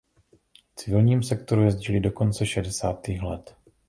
V 0.71 0.75
civilním 0.75 1.23
sektoru 1.23 1.63
jezdily 1.63 1.99
do 1.99 2.11
konce 2.11 2.45
šedesátých 2.45 3.21
let. 3.21 3.55